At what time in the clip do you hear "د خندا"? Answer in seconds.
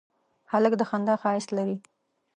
0.77-1.15